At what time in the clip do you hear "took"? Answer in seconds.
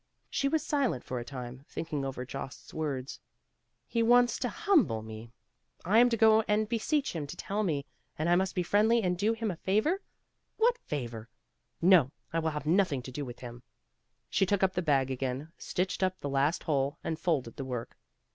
14.47-14.63